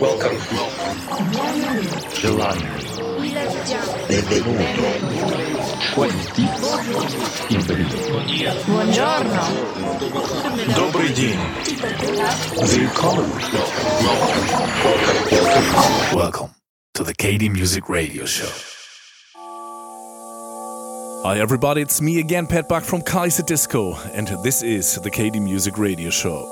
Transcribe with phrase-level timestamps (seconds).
[0.00, 0.36] Welcome.
[2.14, 2.58] July.
[4.08, 4.64] Benvenuto.
[5.94, 6.44] Quanti.
[7.48, 7.96] Benvenuto.
[8.66, 9.42] Buongiorno.
[10.74, 11.38] Добрый день.
[12.60, 13.30] Willkommen.
[16.12, 16.50] Welcome
[16.94, 18.50] to the KD Music Radio Show.
[21.24, 25.40] Hi everybody, it's me again, Pat Buck from Kaiser Disco, and this is the KD
[25.40, 26.48] Music Radio Show.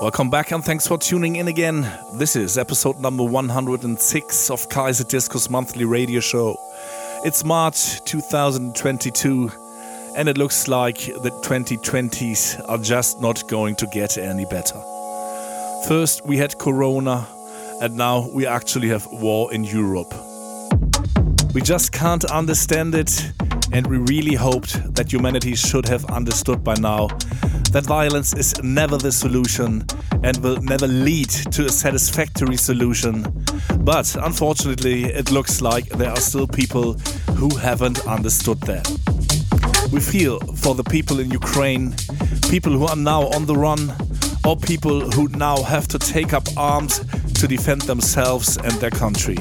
[0.00, 1.88] Welcome back and thanks for tuning in again.
[2.14, 6.58] This is episode number 106 of Kaiser Disco's monthly radio show.
[7.24, 9.50] It's March 2022,
[10.16, 14.80] and it looks like the 2020s are just not going to get any better.
[15.86, 17.26] First, we had Corona,
[17.80, 20.12] and now we actually have war in Europe.
[21.54, 23.32] We just can't understand it,
[23.72, 27.08] and we really hoped that humanity should have understood by now
[27.72, 29.84] that violence is never the solution
[30.22, 33.26] and will never lead to a satisfactory solution.
[33.80, 36.94] But unfortunately, it looks like there are still people
[37.34, 38.86] who haven't understood that.
[39.92, 41.94] We feel for the people in Ukraine,
[42.48, 43.92] people who are now on the run,
[44.46, 47.00] or people who now have to take up arms
[47.34, 49.36] to defend themselves and their country.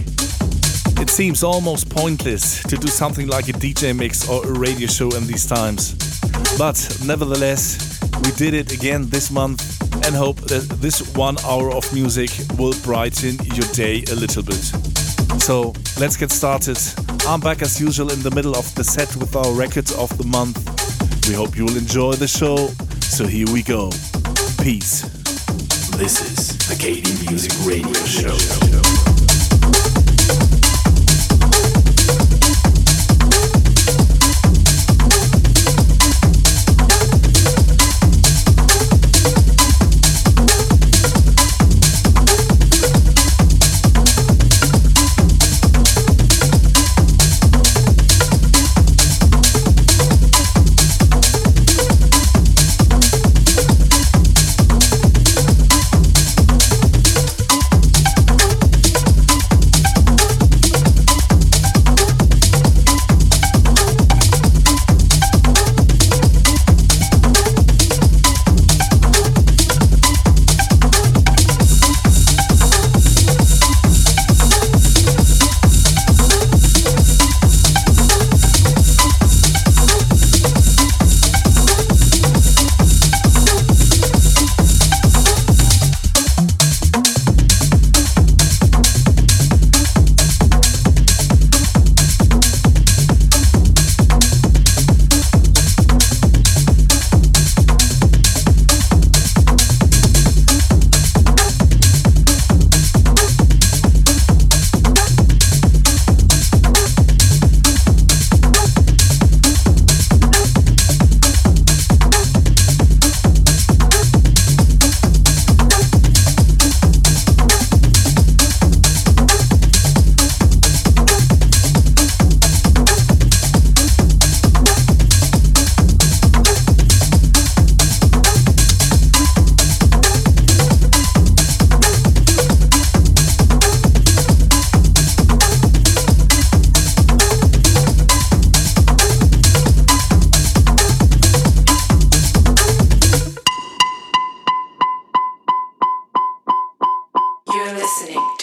[1.03, 5.13] It seems almost pointless to do something like a DJ mix or a radio show
[5.17, 5.95] in these times.
[6.57, 11.93] But nevertheless, we did it again this month and hope that this one hour of
[11.93, 14.63] music will brighten your day a little bit.
[15.41, 16.79] So let's get started.
[17.27, 20.25] I'm back as usual in the middle of the set with our records of the
[20.25, 20.57] month.
[21.27, 22.69] We hope you will enjoy the show.
[23.01, 23.89] So here we go.
[24.63, 25.01] Peace.
[25.97, 28.72] This is the KD Music Radio Show.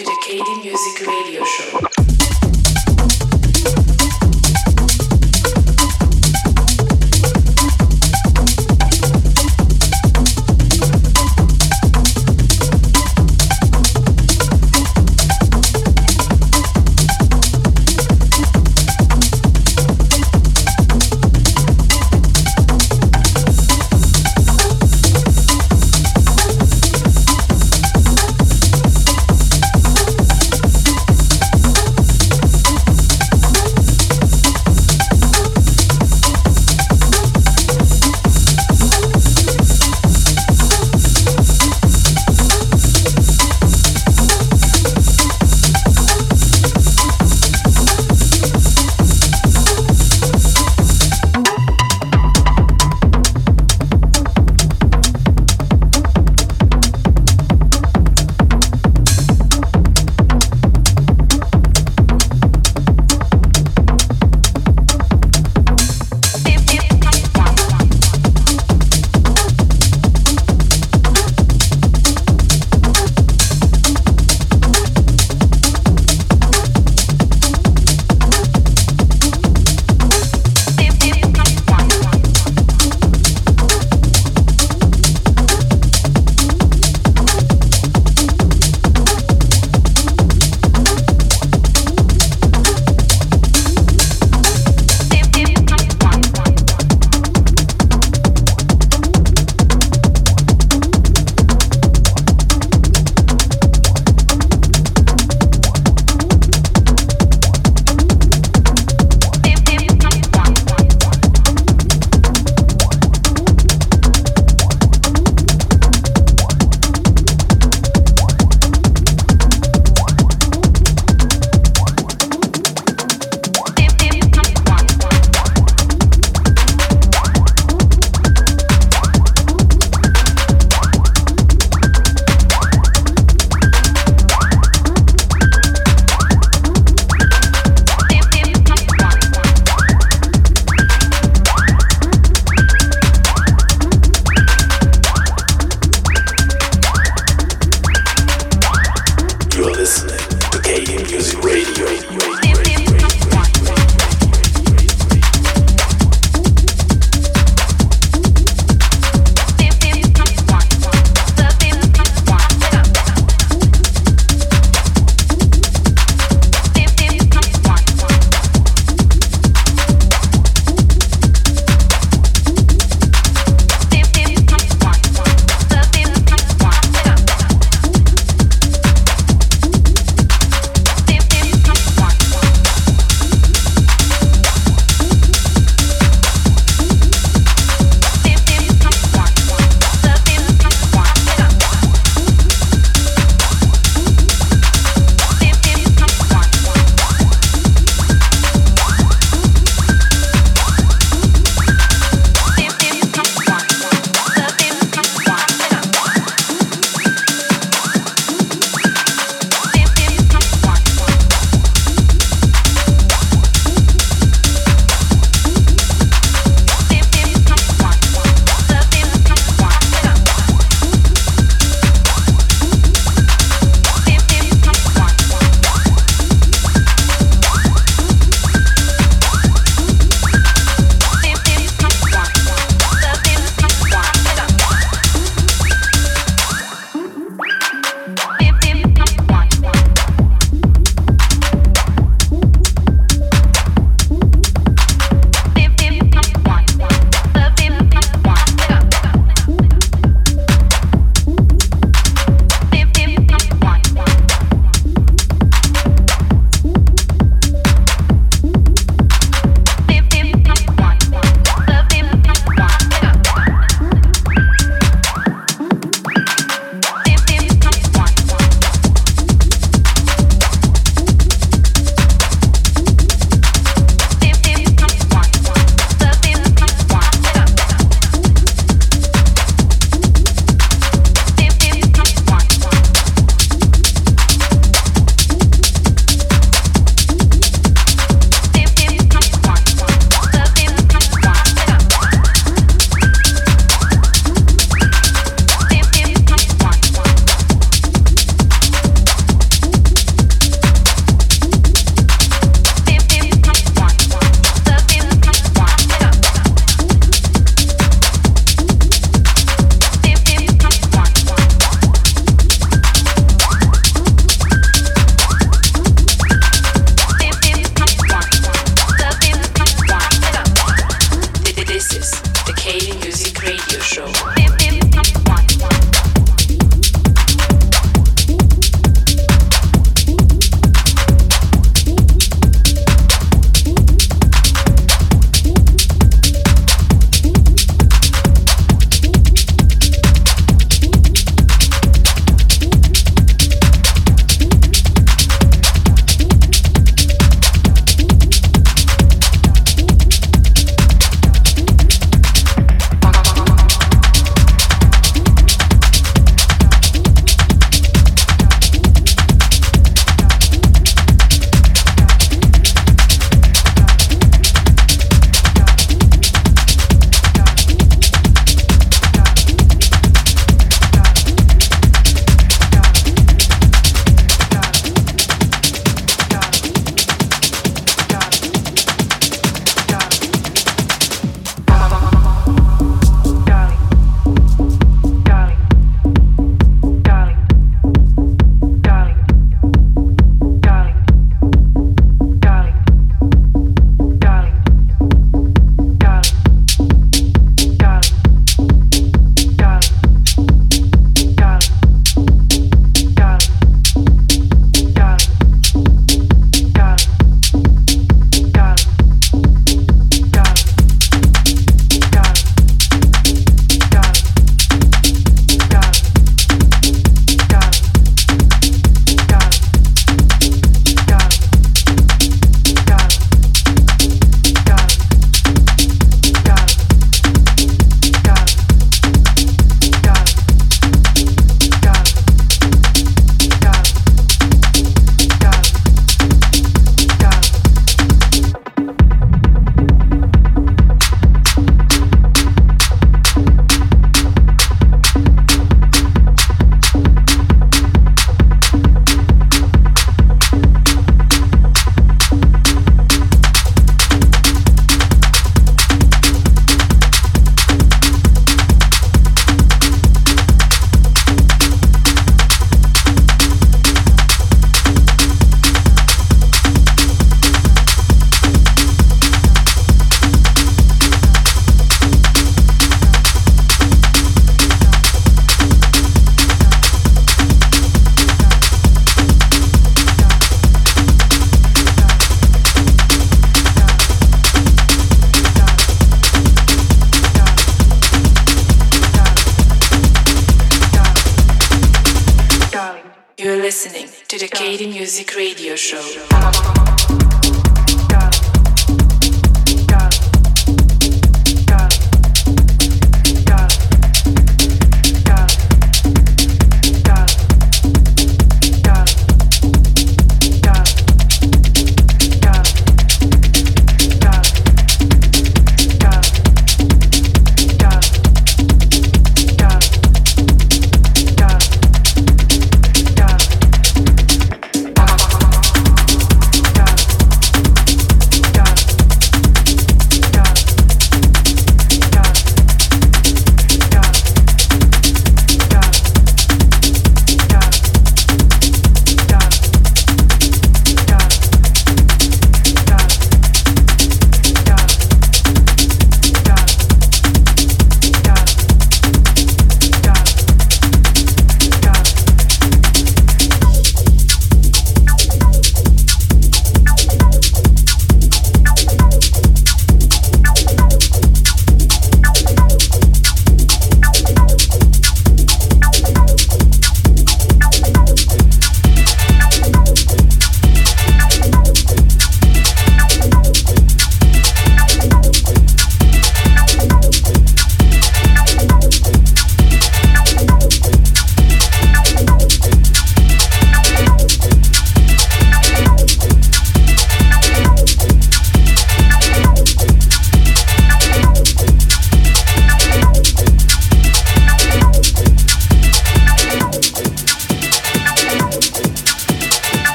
[0.00, 1.89] To the KD Music Radio Show.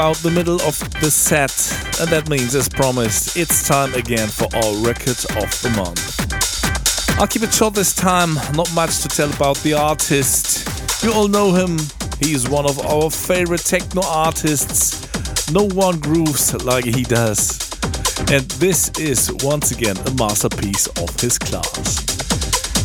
[0.00, 1.52] About the middle of the set,
[2.00, 7.20] and that means, as promised, it's time again for our record of the month.
[7.20, 11.04] I'll keep it short this time, not much to tell about the artist.
[11.04, 11.76] You all know him,
[12.18, 15.04] he's one of our favorite techno artists.
[15.52, 17.60] No one grooves like he does.
[18.32, 22.06] And this is once again a masterpiece of his class.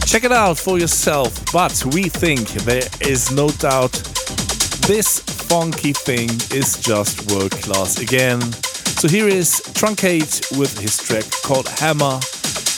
[0.06, 3.94] Check it out for yourself, but we think there is no doubt
[4.84, 8.42] this funky thing is just world class again.
[9.00, 12.20] So here is Truncate with his track called Hammer,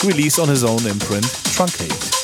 [0.03, 2.17] released on his own imprint, Truncate.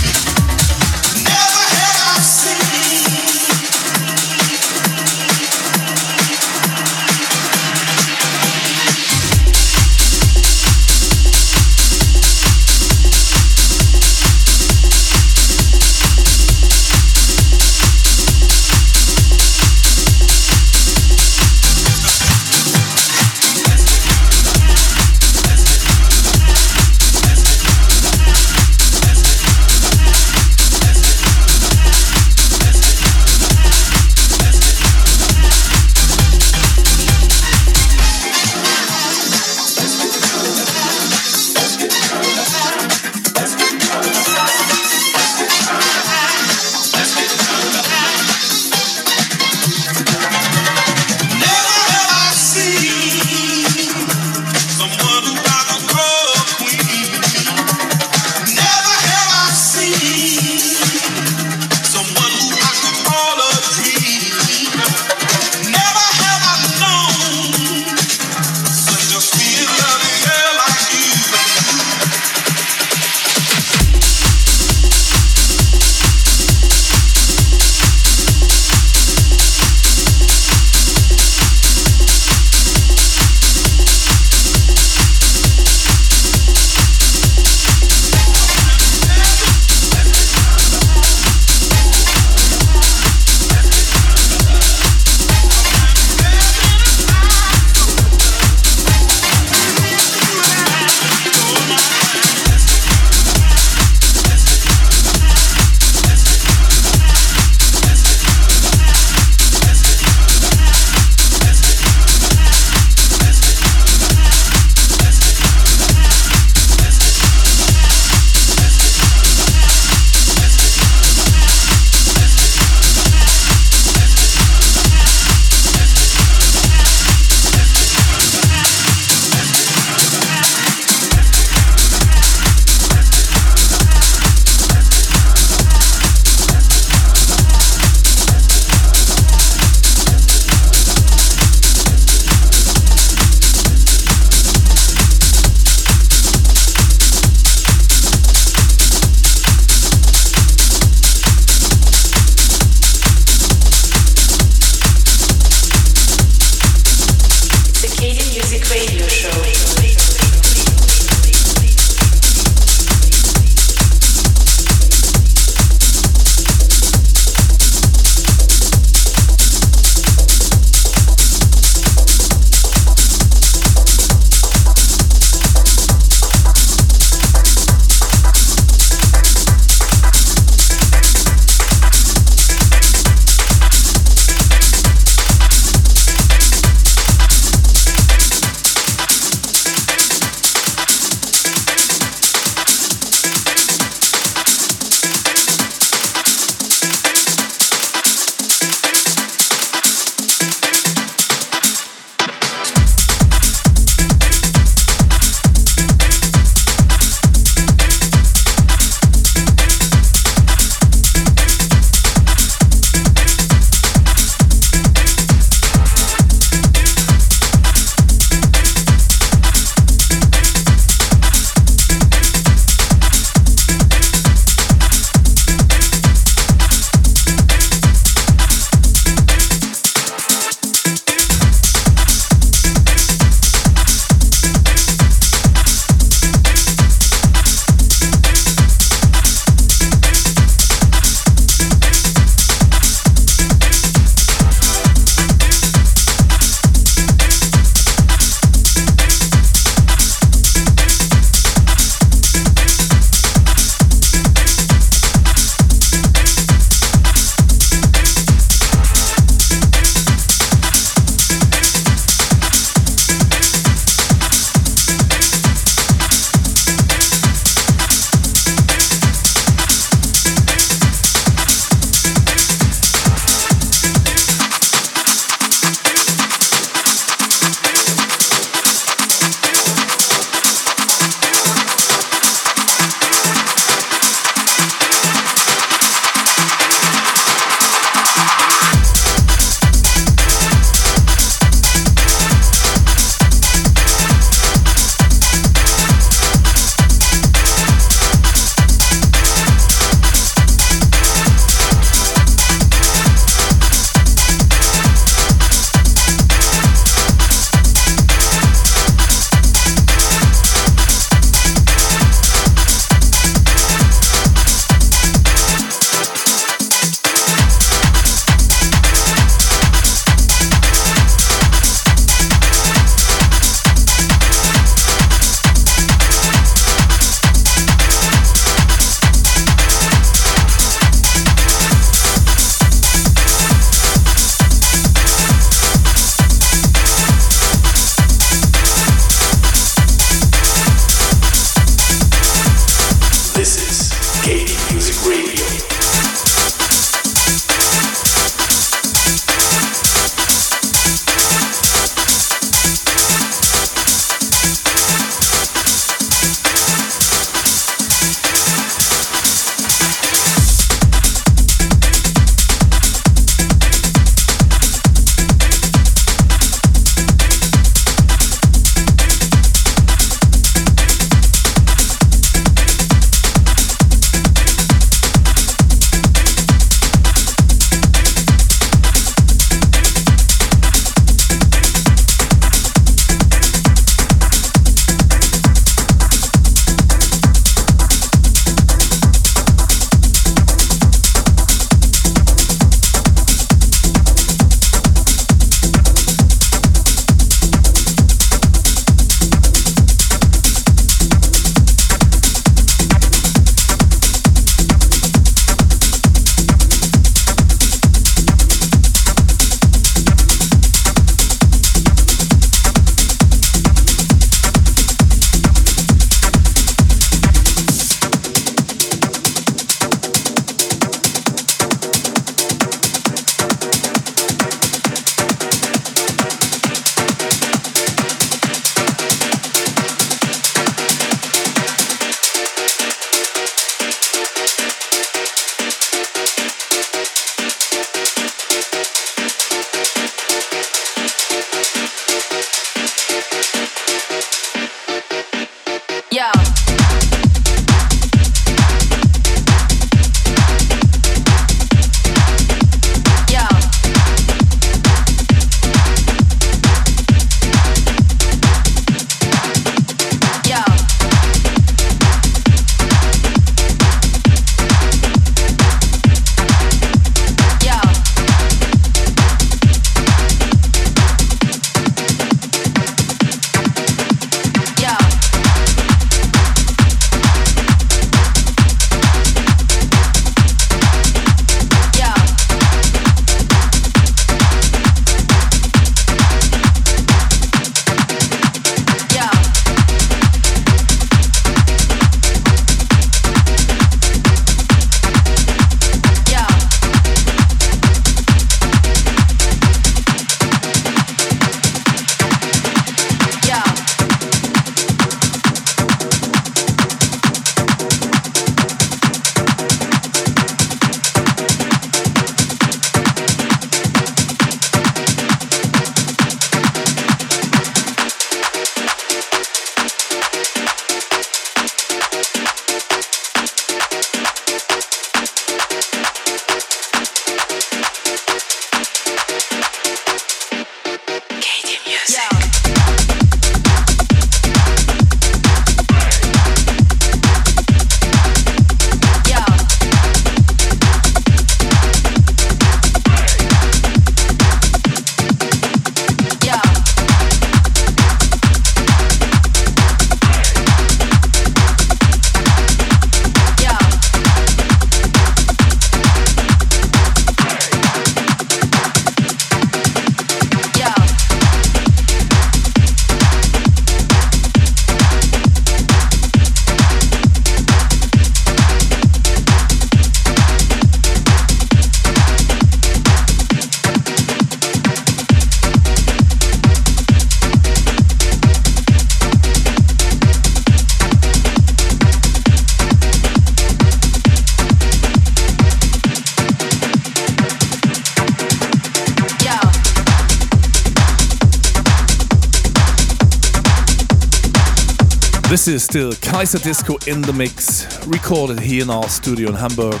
[595.74, 600.00] Is still Kaiser Disco in the mix, recorded here in our studio in Hamburg.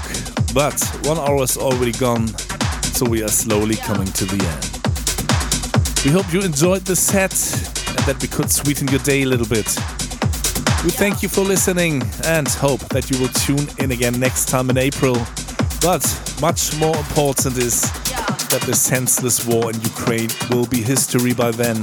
[0.54, 2.28] But one hour is already gone,
[2.94, 6.04] so we are slowly coming to the end.
[6.04, 7.32] We hope you enjoyed the set
[7.88, 9.66] and that we could sweeten your day a little bit.
[10.84, 14.70] We thank you for listening and hope that you will tune in again next time
[14.70, 15.16] in April.
[15.82, 16.04] But
[16.40, 17.82] much more important is
[18.48, 21.76] that the senseless war in Ukraine will be history by then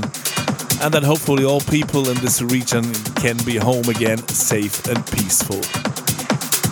[0.81, 2.83] and that hopefully all people in this region
[3.15, 5.61] can be home again safe and peaceful.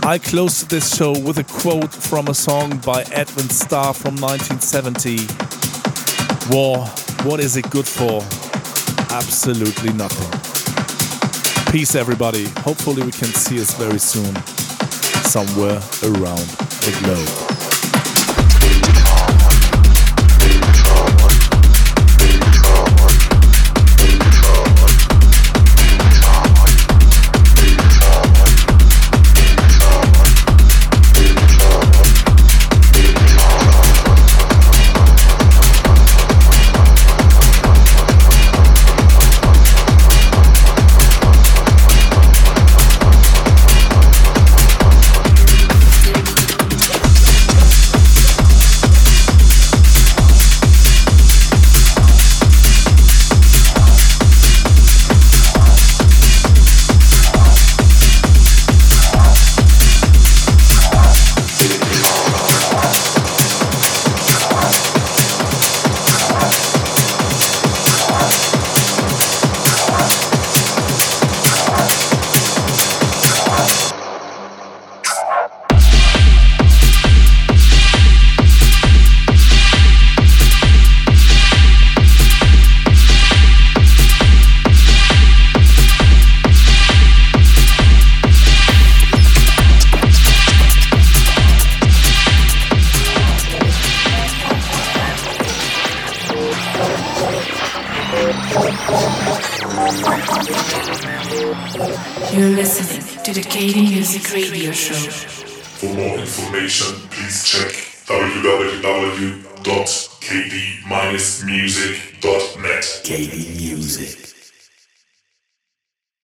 [0.07, 5.27] I close this show with a quote from a song by Edwin Starr from 1970
[6.49, 6.85] War,
[7.23, 8.21] what is it good for?
[9.15, 10.29] Absolutely nothing.
[11.71, 12.45] Peace, everybody.
[12.59, 14.35] Hopefully, we can see us very soon,
[15.23, 16.47] somewhere around
[16.83, 17.53] the globe.